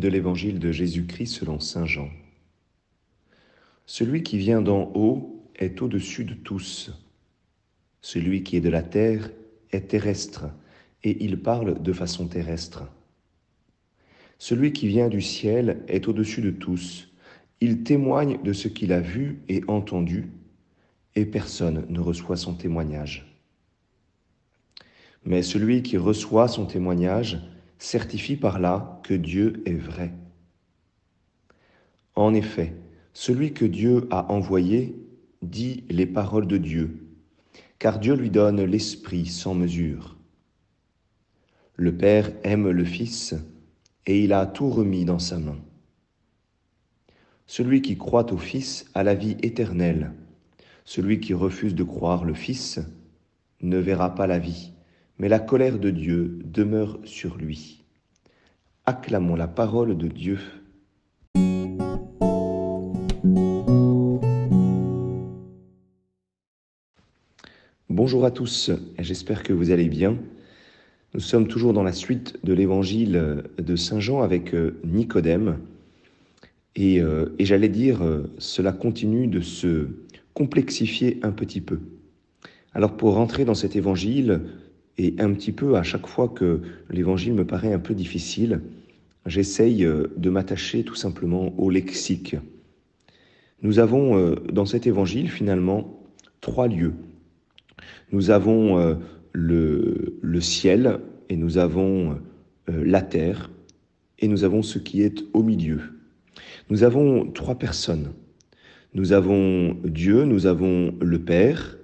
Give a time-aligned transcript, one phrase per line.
[0.00, 2.10] de l'évangile de Jésus-Christ selon Saint Jean.
[3.86, 6.90] Celui qui vient d'en haut est au-dessus de tous.
[8.00, 9.30] Celui qui est de la terre
[9.72, 10.46] est terrestre,
[11.02, 12.84] et il parle de façon terrestre.
[14.38, 17.08] Celui qui vient du ciel est au-dessus de tous.
[17.60, 20.30] Il témoigne de ce qu'il a vu et entendu,
[21.14, 23.32] et personne ne reçoit son témoignage.
[25.24, 27.40] Mais celui qui reçoit son témoignage
[27.78, 30.12] certifie par là que Dieu est vrai.
[32.14, 32.74] En effet,
[33.12, 34.96] celui que Dieu a envoyé
[35.42, 37.06] dit les paroles de Dieu,
[37.78, 40.16] car Dieu lui donne l'Esprit sans mesure.
[41.74, 43.34] Le Père aime le Fils,
[44.06, 45.58] et il a tout remis dans sa main.
[47.46, 50.12] Celui qui croit au Fils a la vie éternelle.
[50.84, 52.80] Celui qui refuse de croire le Fils
[53.60, 54.72] ne verra pas la vie,
[55.18, 57.84] mais la colère de Dieu demeure sur lui.
[58.84, 60.38] Acclamons la parole de Dieu.
[67.88, 70.18] Bonjour à tous, j'espère que vous allez bien.
[71.14, 75.58] Nous sommes toujours dans la suite de l'évangile de Saint Jean avec euh, Nicodème.
[76.74, 79.88] Et, euh, et j'allais dire, euh, cela continue de se
[80.34, 81.80] complexifier un petit peu.
[82.74, 84.42] Alors pour rentrer dans cet évangile,
[84.98, 88.60] et un petit peu à chaque fois que l'évangile me paraît un peu difficile,
[89.26, 92.36] j'essaye euh, de m'attacher tout simplement au lexique.
[93.62, 96.00] Nous avons euh, dans cet évangile finalement
[96.40, 96.94] trois lieux.
[98.12, 98.94] Nous avons euh,
[99.32, 102.18] le, le ciel et nous avons
[102.68, 103.50] la terre
[104.18, 105.80] et nous avons ce qui est au milieu.
[106.70, 108.12] Nous avons trois personnes.
[108.94, 111.78] Nous avons Dieu, nous avons le Père,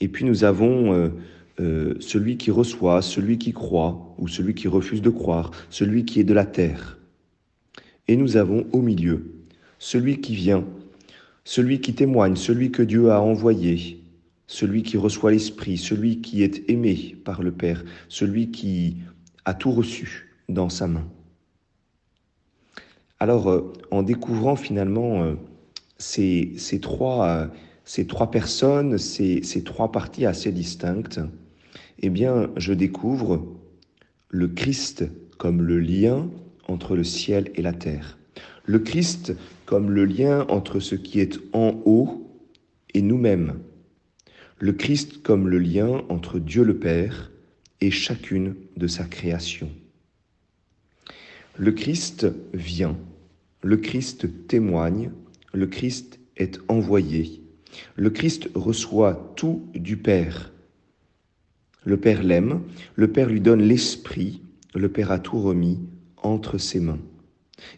[0.00, 1.12] et puis nous avons
[1.60, 6.18] euh, celui qui reçoit, celui qui croit ou celui qui refuse de croire, celui qui
[6.18, 6.98] est de la terre.
[8.08, 9.34] Et nous avons au milieu
[9.78, 10.64] celui qui vient,
[11.44, 14.02] celui qui témoigne, celui que Dieu a envoyé,
[14.46, 18.96] celui qui reçoit l'Esprit, celui qui est aimé par le Père, celui qui
[19.44, 21.06] a tout reçu dans sa main.
[23.20, 25.34] Alors, euh, en découvrant finalement euh,
[25.98, 27.50] ces, trois,
[28.30, 31.20] personnes, ces trois parties assez distinctes,
[32.00, 33.46] eh bien, je découvre
[34.28, 35.04] le Christ
[35.38, 36.28] comme le lien
[36.68, 38.18] entre le ciel et la terre.
[38.64, 39.34] Le Christ
[39.66, 42.30] comme le lien entre ce qui est en haut
[42.94, 43.58] et nous-mêmes.
[44.58, 47.32] Le Christ comme le lien entre Dieu le Père
[47.80, 49.68] et chacune de sa création.
[51.56, 52.96] Le Christ vient,
[53.62, 55.10] le Christ témoigne,
[55.52, 57.42] le Christ est envoyé,
[57.96, 60.51] le Christ reçoit tout du Père
[61.84, 62.60] le Père l'aime,
[62.94, 64.42] le Père lui donne l'Esprit,
[64.74, 65.80] le Père a tout remis
[66.16, 67.00] entre ses mains.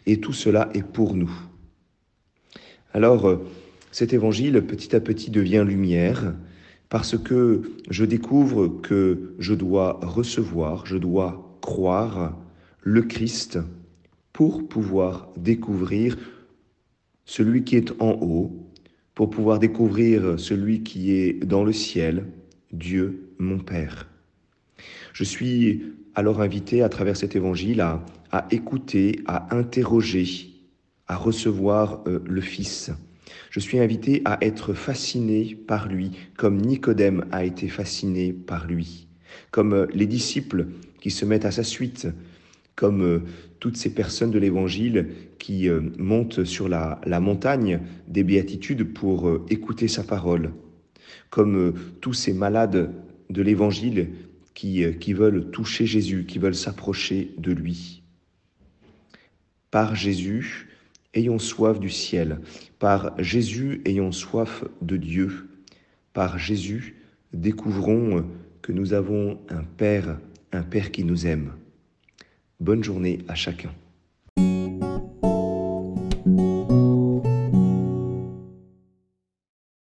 [0.05, 1.31] Et tout cela est pour nous.
[2.93, 3.45] Alors, euh,
[3.91, 6.33] cet évangile, petit à petit, devient lumière
[6.89, 12.37] parce que je découvre que je dois recevoir, je dois croire
[12.81, 13.59] le Christ
[14.31, 16.17] pour pouvoir découvrir
[17.25, 18.69] celui qui est en haut,
[19.15, 22.27] pour pouvoir découvrir celui qui est dans le ciel,
[22.71, 24.07] Dieu mon Père.
[25.13, 30.25] Je suis alors invité à travers cet évangile à, écouter, à interroger,
[31.07, 32.91] à recevoir euh, le Fils.
[33.49, 39.07] Je suis invité à être fasciné par lui, comme Nicodème a été fasciné par lui,
[39.51, 40.67] comme euh, les disciples
[40.99, 42.07] qui se mettent à sa suite,
[42.75, 43.19] comme euh,
[43.59, 45.07] toutes ces personnes de l'Évangile
[45.39, 50.51] qui montent sur la, la, montagne des béatitudes pour écouter sa parole,
[51.29, 52.91] comme tous ces malades
[53.29, 54.09] de l'Évangile
[54.53, 58.03] qui, euh, qui veulent toucher Jésus, qui veulent s'approcher de lui.
[59.71, 60.69] Par Jésus,
[61.13, 62.39] ayons soif du ciel.
[62.79, 65.49] Par Jésus, ayons soif de Dieu.
[66.13, 66.95] Par Jésus,
[67.33, 68.25] découvrons
[68.61, 70.17] que nous avons un Père,
[70.51, 71.53] un Père qui nous aime.
[72.59, 73.71] Bonne journée à chacun.